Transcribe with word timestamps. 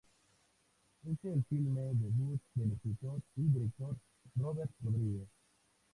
Es 1.03 1.23
el 1.25 1.43
filme 1.47 1.79
debut 1.93 2.41
del 2.55 2.71
escritor 2.71 3.21
y 3.35 3.43
director 3.43 3.95
Robert 4.35 4.71
Rodriguez. 4.81 5.27